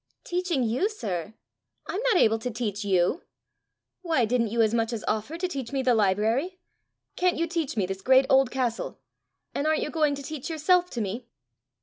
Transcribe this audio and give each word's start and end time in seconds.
"Teaching 0.23 0.63
you, 0.63 0.89
sir! 0.89 1.35
I'm 1.85 2.01
not 2.01 2.15
able 2.15 2.39
to 2.39 2.49
teach 2.49 2.83
you!" 2.83 3.21
"Why, 4.01 4.25
didn't 4.25 4.47
you 4.47 4.63
as 4.63 4.73
much 4.73 4.91
as 4.93 5.03
offer 5.07 5.37
to 5.37 5.47
teach 5.47 5.71
me 5.71 5.83
the 5.83 5.93
library? 5.93 6.57
Can't 7.15 7.37
you 7.37 7.45
teach 7.45 7.77
me 7.77 7.85
this 7.85 8.01
great 8.01 8.25
old 8.27 8.49
castle? 8.49 8.99
And 9.53 9.67
aren't 9.67 9.83
you 9.83 9.91
going 9.91 10.15
to 10.15 10.23
teach 10.23 10.49
yourself 10.49 10.89
to 10.89 11.01
me?" 11.01 11.27